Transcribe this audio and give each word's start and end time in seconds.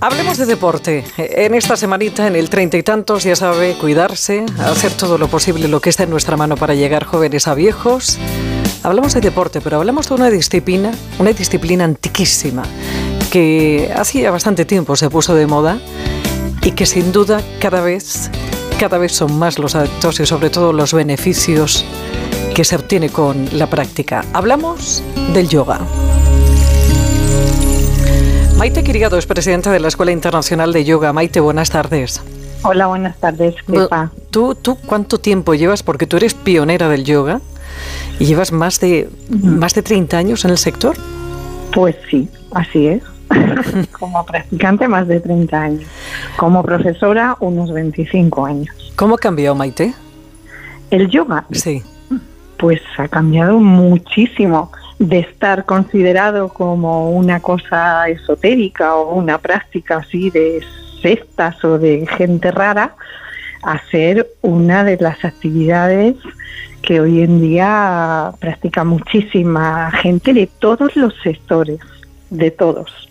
Hablemos 0.00 0.38
de 0.38 0.46
deporte. 0.46 1.04
En 1.16 1.54
esta 1.54 1.76
semanita, 1.76 2.26
en 2.28 2.36
el 2.36 2.48
treinta 2.48 2.76
y 2.76 2.84
tantos, 2.84 3.24
ya 3.24 3.34
sabe, 3.34 3.74
cuidarse, 3.74 4.46
hacer 4.58 4.92
todo 4.92 5.18
lo 5.18 5.26
posible, 5.26 5.66
lo 5.66 5.80
que 5.80 5.90
está 5.90 6.04
en 6.04 6.10
nuestra 6.10 6.36
mano 6.36 6.56
para 6.56 6.74
llegar 6.74 7.04
jóvenes 7.04 7.48
a 7.48 7.54
viejos. 7.54 8.16
Hablamos 8.84 9.14
de 9.14 9.20
deporte, 9.20 9.60
pero 9.60 9.78
hablamos 9.78 10.08
de 10.08 10.14
una 10.14 10.30
disciplina, 10.30 10.92
una 11.18 11.32
disciplina 11.32 11.84
antiquísima, 11.84 12.62
que 13.32 13.92
hacía 13.94 14.30
bastante 14.30 14.64
tiempo 14.64 14.94
se 14.94 15.10
puso 15.10 15.34
de 15.34 15.48
moda 15.48 15.80
y 16.62 16.72
que 16.72 16.86
sin 16.86 17.10
duda 17.10 17.42
cada 17.58 17.80
vez, 17.80 18.30
cada 18.78 18.98
vez 18.98 19.12
son 19.12 19.36
más 19.36 19.58
los 19.58 19.74
adeptos 19.74 20.20
y 20.20 20.26
sobre 20.26 20.48
todo 20.48 20.72
los 20.72 20.94
beneficios 20.94 21.84
que 22.54 22.64
se 22.64 22.76
obtiene 22.76 23.10
con 23.10 23.48
la 23.52 23.68
práctica. 23.68 24.24
Hablamos 24.32 25.02
del 25.34 25.48
yoga. 25.48 25.80
Maite 28.58 28.82
Quirigado 28.82 29.18
es 29.18 29.26
presidenta 29.26 29.70
de 29.70 29.78
la 29.78 29.86
Escuela 29.86 30.10
Internacional 30.10 30.72
de 30.72 30.84
Yoga. 30.84 31.12
Maite, 31.12 31.38
buenas 31.38 31.70
tardes. 31.70 32.20
Hola, 32.64 32.88
buenas 32.88 33.16
tardes, 33.18 33.54
¿Tú, 34.32 34.56
¿Tú 34.56 34.76
cuánto 34.84 35.18
tiempo 35.18 35.54
llevas? 35.54 35.84
Porque 35.84 36.08
tú 36.08 36.16
eres 36.16 36.34
pionera 36.34 36.88
del 36.88 37.04
yoga 37.04 37.40
y 38.18 38.24
llevas 38.24 38.50
más 38.50 38.80
de, 38.80 39.08
más 39.28 39.74
de 39.74 39.82
30 39.82 40.18
años 40.18 40.44
en 40.44 40.50
el 40.50 40.58
sector. 40.58 40.96
Pues 41.72 41.94
sí, 42.10 42.28
así 42.52 42.88
es. 42.88 43.02
Como 43.92 44.26
practicante 44.26 44.88
más 44.88 45.06
de 45.06 45.20
30 45.20 45.56
años. 45.56 45.84
Como 46.36 46.64
profesora 46.64 47.36
unos 47.38 47.72
25 47.72 48.44
años. 48.44 48.92
¿Cómo 48.96 49.14
ha 49.14 49.18
cambiado, 49.18 49.54
Maite? 49.54 49.94
El 50.90 51.08
yoga. 51.08 51.46
Sí. 51.52 51.84
Pues 52.58 52.80
ha 52.98 53.06
cambiado 53.06 53.60
muchísimo 53.60 54.72
de 54.98 55.20
estar 55.20 55.64
considerado 55.64 56.48
como 56.48 57.10
una 57.10 57.40
cosa 57.40 58.08
esotérica 58.08 58.96
o 58.96 59.14
una 59.14 59.38
práctica 59.38 59.98
así 59.98 60.30
de 60.30 60.60
sectas 61.00 61.62
o 61.64 61.78
de 61.78 62.06
gente 62.16 62.50
rara 62.50 62.94
a 63.62 63.80
ser 63.90 64.28
una 64.42 64.84
de 64.84 64.96
las 64.96 65.24
actividades 65.24 66.16
que 66.82 67.00
hoy 67.00 67.22
en 67.22 67.40
día 67.40 68.32
practica 68.40 68.84
muchísima 68.84 69.90
gente 69.90 70.32
de 70.32 70.48
todos 70.58 70.94
los 70.96 71.14
sectores, 71.22 71.80
de 72.30 72.50
todos. 72.50 73.08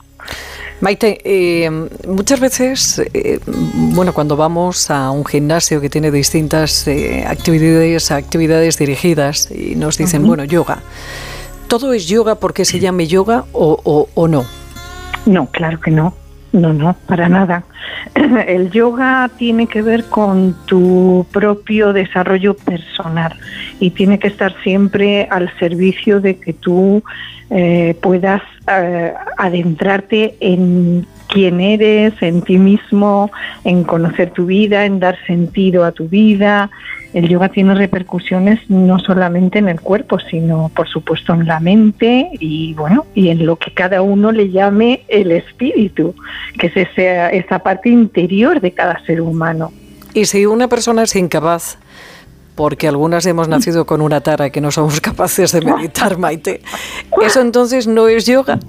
Maite, 0.79 1.19
eh, 1.23 1.69
muchas 2.07 2.39
veces, 2.39 3.01
eh, 3.13 3.39
bueno, 3.45 4.13
cuando 4.13 4.37
vamos 4.37 4.91
a 4.91 5.09
un 5.09 5.25
gimnasio 5.25 5.81
que 5.81 5.89
tiene 5.89 6.11
distintas 6.11 6.87
eh, 6.87 7.25
actividades, 7.27 8.11
actividades 8.11 8.77
dirigidas 8.77 9.49
y 9.49 9.75
nos 9.75 9.97
dicen, 9.97 10.25
bueno, 10.25 10.43
yoga, 10.43 10.83
¿Todo 11.67 11.93
es 11.93 12.07
yoga 12.07 12.35
porque 12.35 12.63
se 12.63 12.79
llame 12.79 13.07
yoga 13.07 13.43
o, 13.51 14.07
o, 14.13 14.27
no? 14.27 14.45
No, 15.25 15.47
claro 15.47 15.79
que 15.81 15.91
no. 15.91 16.13
No, 16.53 16.71
no, 16.71 16.95
para 17.07 17.27
nada. 17.27 17.65
El 18.47 18.71
yoga 18.71 19.29
tiene 19.37 19.67
que 19.67 19.81
ver 19.81 20.05
con 20.05 20.55
tu 20.65 21.25
propio 21.31 21.91
desarrollo 21.91 22.55
personal 22.55 23.37
y 23.81 23.91
tiene 23.91 24.17
que 24.17 24.29
estar 24.29 24.55
siempre 24.63 25.27
al 25.29 25.51
servicio 25.59 26.21
de 26.21 26.37
que 26.37 26.53
tú 26.53 27.03
eh, 27.49 27.97
puedas 28.01 28.41
eh, 28.71 29.13
adentrarte 29.37 30.37
en 30.39 31.05
quién 31.27 31.59
eres, 31.59 32.13
en 32.21 32.41
ti 32.41 32.57
mismo, 32.57 33.31
en 33.63 33.83
conocer 33.83 34.31
tu 34.31 34.45
vida, 34.45 34.85
en 34.85 34.99
dar 34.99 35.17
sentido 35.25 35.83
a 35.83 35.91
tu 35.91 36.07
vida, 36.07 36.69
el 37.13 37.29
yoga 37.29 37.49
tiene 37.49 37.73
repercusiones 37.73 38.59
no 38.69 38.99
solamente 38.99 39.59
en 39.59 39.69
el 39.69 39.79
cuerpo, 39.79 40.19
sino 40.19 40.69
por 40.75 40.87
supuesto 40.87 41.33
en 41.33 41.47
la 41.47 41.59
mente 41.59 42.29
y 42.39 42.73
bueno, 42.73 43.05
y 43.15 43.29
en 43.29 43.45
lo 43.45 43.55
que 43.55 43.73
cada 43.73 44.01
uno 44.01 44.31
le 44.31 44.49
llame 44.49 45.03
el 45.07 45.31
espíritu, 45.31 46.13
que 46.59 46.67
es 46.67 46.77
esa, 46.77 47.29
esa 47.29 47.59
parte 47.59 47.89
interior 47.89 48.59
de 48.59 48.71
cada 48.71 49.03
ser 49.05 49.21
humano. 49.21 49.71
Y 50.13 50.25
si 50.25 50.45
una 50.45 50.67
persona 50.67 51.03
es 51.03 51.15
incapaz 51.15 51.77
porque 52.55 52.87
algunas 52.87 53.25
hemos 53.27 53.47
nacido 53.47 53.85
con 53.85 54.01
una 54.01 54.21
tara 54.21 54.49
que 54.49 54.61
no 54.61 54.71
somos 54.71 54.99
capaces 54.99 55.51
de 55.51 55.61
meditar, 55.61 56.17
Maite. 56.19 56.61
¿Eso 57.23 57.39
entonces 57.39 57.87
no 57.87 58.07
es 58.07 58.25
yoga? 58.25 58.59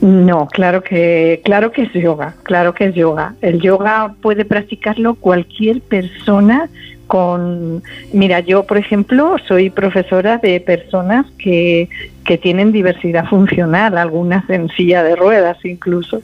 No, 0.00 0.46
claro 0.48 0.82
que, 0.82 1.40
claro 1.44 1.72
que 1.72 1.82
es 1.82 1.92
yoga, 1.92 2.34
claro 2.42 2.74
que 2.74 2.86
es 2.86 2.94
yoga. 2.94 3.34
El 3.40 3.60
yoga 3.60 4.14
puede 4.20 4.44
practicarlo 4.44 5.14
cualquier 5.14 5.80
persona 5.80 6.68
con, 7.06 7.82
mira, 8.12 8.40
yo 8.40 8.64
por 8.64 8.78
ejemplo 8.78 9.36
soy 9.46 9.70
profesora 9.70 10.38
de 10.38 10.60
personas 10.60 11.26
que, 11.38 11.88
que 12.24 12.38
tienen 12.38 12.72
diversidad 12.72 13.26
funcional, 13.26 13.98
algunas 13.98 14.48
en 14.50 14.68
silla 14.70 15.02
de 15.02 15.16
ruedas 15.16 15.58
incluso, 15.64 16.22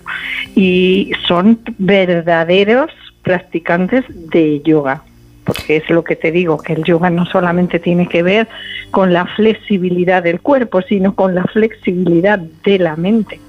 y 0.55 1.13
son 1.27 1.61
verdaderos 1.79 2.91
practicantes 3.23 4.05
de 4.09 4.61
yoga 4.63 5.03
porque 5.45 5.79
es 5.79 5.91
lo 5.91 6.05
que 6.05 6.15
te 6.15 6.31
digo, 6.31 6.59
que 6.59 6.75
el 6.75 6.85
yoga 6.85 7.11
no 7.11 7.27
solamente 7.27 7.81
tiene 7.81 8.07
que 8.07 8.23
ver 8.23 8.47
con 8.93 9.13
la 9.13 9.27
flexibilidad 9.27 10.23
del 10.23 10.41
cuerpo, 10.41 10.81
sino 10.83 11.17
con 11.17 11.35
la 11.35 11.43
flexibilidad 11.45 12.39
de 12.39 12.79
la 12.79 12.95
mente. 12.95 13.41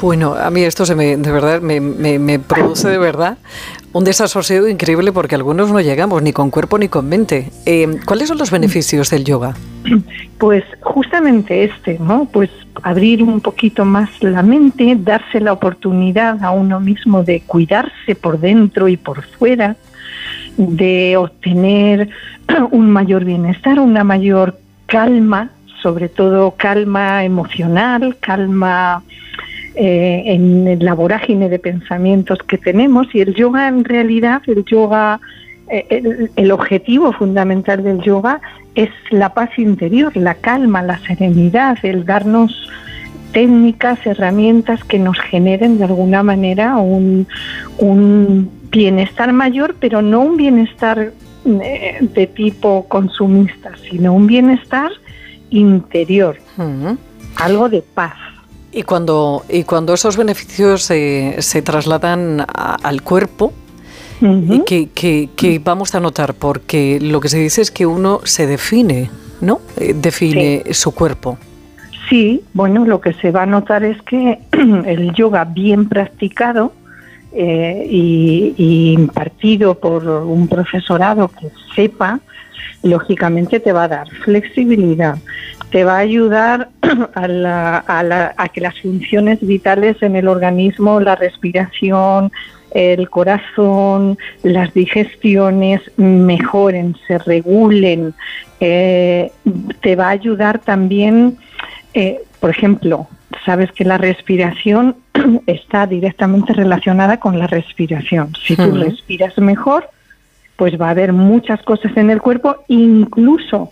Bueno, 0.00 0.34
a 0.34 0.50
mí 0.50 0.62
esto 0.62 0.86
se 0.86 0.94
me, 0.94 1.16
de 1.16 1.32
verdad 1.32 1.60
me, 1.60 1.80
me, 1.80 2.38
produce 2.38 2.88
de 2.88 2.98
verdad 2.98 3.38
un 3.92 4.04
desasosiego 4.04 4.68
increíble 4.68 5.12
porque 5.12 5.34
algunos 5.34 5.70
no 5.72 5.80
llegamos 5.80 6.22
ni 6.22 6.32
con 6.32 6.50
cuerpo 6.50 6.78
ni 6.78 6.88
con 6.88 7.08
mente. 7.08 7.50
Eh, 7.66 7.98
¿Cuáles 8.04 8.28
son 8.28 8.38
los 8.38 8.50
beneficios 8.50 9.10
del 9.10 9.24
yoga? 9.24 9.54
Pues 10.38 10.64
justamente 10.80 11.64
este, 11.64 11.98
¿no? 11.98 12.26
Pues 12.32 12.50
abrir 12.82 13.22
un 13.22 13.40
poquito 13.40 13.84
más 13.84 14.08
la 14.22 14.42
mente, 14.42 14.96
darse 14.98 15.40
la 15.40 15.52
oportunidad 15.52 16.42
a 16.42 16.50
uno 16.50 16.80
mismo 16.80 17.22
de 17.22 17.42
cuidarse 17.42 18.14
por 18.14 18.38
dentro 18.38 18.88
y 18.88 18.96
por 18.96 19.22
fuera, 19.22 19.76
de 20.56 21.16
obtener 21.16 22.08
un 22.70 22.90
mayor 22.90 23.24
bienestar, 23.24 23.80
una 23.80 24.04
mayor 24.04 24.58
calma, 24.86 25.50
sobre 25.82 26.08
todo 26.08 26.54
calma 26.56 27.24
emocional, 27.24 28.16
calma 28.20 29.02
eh, 29.74 30.22
en 30.26 30.84
la 30.84 30.94
vorágine 30.94 31.48
de 31.48 31.58
pensamientos 31.58 32.38
que 32.46 32.58
tenemos 32.58 33.06
y 33.14 33.20
el 33.20 33.34
yoga 33.34 33.68
en 33.68 33.84
realidad, 33.84 34.42
el 34.46 34.64
yoga, 34.64 35.20
eh, 35.68 36.28
el, 36.36 36.50
objetivo 36.50 37.12
fundamental 37.12 37.82
del 37.82 38.00
yoga 38.00 38.40
es 38.74 38.90
la 39.10 39.32
paz 39.34 39.50
interior, 39.58 40.16
la 40.16 40.34
calma, 40.34 40.82
la 40.82 40.98
serenidad, 40.98 41.78
el 41.84 42.04
darnos 42.04 42.68
técnicas, 43.32 44.04
herramientas 44.06 44.82
que 44.84 44.98
nos 44.98 45.18
generen 45.20 45.78
de 45.78 45.84
alguna 45.84 46.22
manera 46.22 46.76
un, 46.76 47.28
un 47.78 48.50
bienestar 48.70 49.32
mayor, 49.32 49.76
pero 49.78 50.02
no 50.02 50.20
un 50.20 50.36
bienestar 50.36 51.12
eh, 51.46 51.98
de 52.00 52.26
tipo 52.26 52.86
consumista, 52.88 53.72
sino 53.88 54.12
un 54.12 54.26
bienestar 54.26 54.90
interior, 55.48 56.36
algo 57.36 57.68
de 57.68 57.82
paz. 57.82 58.16
Y 58.72 58.82
cuando, 58.84 59.44
y 59.48 59.64
cuando 59.64 59.94
esos 59.94 60.16
beneficios 60.16 60.82
se 60.82 61.62
trasladan 61.62 62.44
al 62.48 63.02
cuerpo, 63.02 63.52
¿qué, 64.66 65.60
vamos 65.64 65.94
a 65.94 66.00
notar? 66.00 66.34
Porque 66.34 66.98
lo 67.00 67.20
que 67.20 67.28
se 67.28 67.38
dice 67.38 67.62
es 67.62 67.70
que 67.70 67.86
uno 67.86 68.20
se 68.24 68.46
define, 68.46 69.10
¿no? 69.40 69.60
Eh, 69.76 69.94
define 69.94 70.62
su 70.72 70.92
cuerpo. 70.92 71.38
Sí, 72.08 72.42
bueno, 72.54 72.84
lo 72.84 73.00
que 73.00 73.12
se 73.14 73.30
va 73.30 73.44
a 73.44 73.46
notar 73.46 73.84
es 73.84 74.00
que 74.02 74.40
el 74.52 75.12
yoga 75.14 75.44
bien 75.44 75.88
practicado 75.88 76.72
eh, 77.32 77.86
y, 77.88 78.54
y, 78.56 78.92
impartido 78.92 79.76
por 79.76 80.06
un 80.06 80.48
profesorado 80.48 81.28
que 81.28 81.50
sepa, 81.76 82.20
lógicamente 82.82 83.60
te 83.60 83.72
va 83.72 83.84
a 83.84 83.88
dar 83.88 84.10
flexibilidad, 84.24 85.16
te 85.70 85.84
va 85.84 85.96
a 85.96 85.98
ayudar 85.98 86.68
a, 87.14 88.48
que 88.52 88.60
las 88.60 88.80
funciones 88.80 89.40
vitales 89.40 90.02
en 90.02 90.16
el 90.16 90.28
organismo, 90.28 91.00
la 91.00 91.16
respiración, 91.16 92.32
el 92.72 93.08
corazón, 93.08 94.18
las 94.42 94.72
digestiones 94.74 95.80
mejoren, 95.96 96.96
se 97.06 97.18
regulen. 97.18 98.14
Eh, 98.60 99.32
te 99.80 99.96
va 99.96 100.06
a 100.06 100.10
ayudar 100.10 100.58
también, 100.58 101.38
eh, 101.94 102.20
por 102.40 102.50
ejemplo, 102.50 103.08
sabes 103.44 103.72
que 103.72 103.84
la 103.84 103.98
respiración 103.98 104.96
está 105.46 105.86
directamente 105.86 106.52
relacionada 106.52 107.18
con 107.18 107.38
la 107.38 107.46
respiración. 107.46 108.32
Si 108.44 108.56
tú 108.56 108.74
respiras 108.74 109.36
mejor, 109.38 109.88
pues 110.56 110.78
va 110.80 110.88
a 110.88 110.90
haber 110.90 111.12
muchas 111.12 111.62
cosas 111.62 111.96
en 111.96 112.10
el 112.10 112.20
cuerpo, 112.20 112.64
incluso 112.68 113.70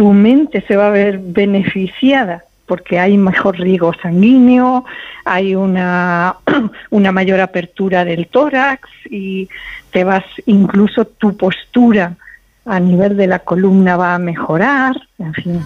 tu 0.00 0.14
mente 0.14 0.64
se 0.66 0.76
va 0.76 0.86
a 0.86 0.90
ver 0.90 1.18
beneficiada 1.18 2.42
porque 2.64 2.98
hay 2.98 3.18
mejor 3.18 3.58
riego 3.58 3.92
sanguíneo, 4.00 4.86
hay 5.26 5.54
una, 5.54 6.36
una 6.90 7.12
mayor 7.12 7.38
apertura 7.40 8.06
del 8.06 8.26
tórax 8.28 8.88
y 9.10 9.46
te 9.90 10.02
vas, 10.04 10.24
incluso 10.46 11.04
tu 11.04 11.36
postura 11.36 12.16
a 12.64 12.80
nivel 12.80 13.14
de 13.18 13.26
la 13.26 13.40
columna 13.40 13.98
va 13.98 14.14
a 14.14 14.18
mejorar, 14.18 14.96
en 15.18 15.34
fin. 15.34 15.60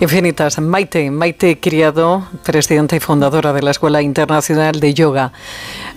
Infinitas. 0.00 0.60
Maite, 0.60 1.10
Maite 1.10 1.58
Criado, 1.58 2.26
presidenta 2.44 2.96
y 2.96 3.00
fundadora 3.00 3.52
de 3.52 3.62
la 3.62 3.70
Escuela 3.70 4.02
Internacional 4.02 4.78
de 4.80 4.94
Yoga. 4.94 5.32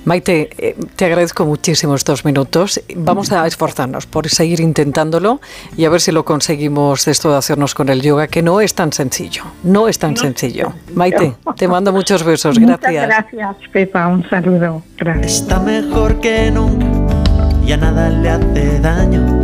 Maite, 0.05 0.49
eh, 0.57 0.75
te 0.95 1.05
agradezco 1.05 1.45
muchísimo 1.45 1.95
estos 1.95 2.23
minutos. 2.25 2.81
Vamos 2.95 3.31
a 3.31 3.45
esforzarnos 3.45 4.05
por 4.05 4.29
seguir 4.29 4.59
intentándolo 4.59 5.41
y 5.75 5.85
a 5.85 5.89
ver 5.89 6.01
si 6.01 6.11
lo 6.11 6.23
conseguimos 6.23 7.07
esto 7.07 7.31
de 7.31 7.37
hacernos 7.37 7.75
con 7.75 7.89
el 7.89 8.01
yoga, 8.01 8.27
que 8.27 8.41
no 8.41 8.61
es 8.61 8.73
tan 8.73 8.93
sencillo. 8.93 9.43
No 9.63 9.87
es 9.87 9.99
tan 9.99 10.15
sencillo. 10.15 10.73
Maite, 10.93 11.35
te 11.57 11.67
mando 11.67 11.91
muchos 11.91 12.23
besos. 12.23 12.57
Gracias. 12.57 13.07
gracias, 13.07 13.55
Pepa. 13.71 14.07
Un 14.07 14.27
saludo. 14.29 14.81
Gracias. 14.97 15.41
Está 15.41 15.59
mejor 15.59 16.19
que 16.21 16.49
nunca, 16.51 16.85
ya 17.65 17.77
nada 17.77 18.09
le 18.09 18.29
hace 18.29 18.79
daño. 18.79 19.41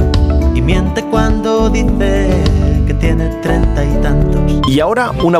Y 0.56 0.62
miente 0.62 1.04
cuando 1.04 1.69
dice 1.69 2.65
que 2.95 3.07
tiene 3.07 3.30
treinta 3.42 3.83
y 3.83 4.01
tantos. 4.01 4.42
Y 4.68 4.80
ahora 4.80 5.12
una 5.24 5.39